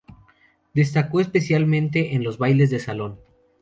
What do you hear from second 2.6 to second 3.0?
de